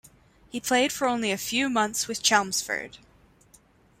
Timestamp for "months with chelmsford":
1.69-2.97